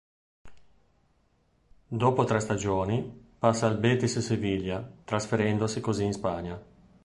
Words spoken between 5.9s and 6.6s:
in Spagna.